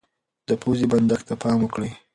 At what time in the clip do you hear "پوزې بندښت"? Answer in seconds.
0.61-1.25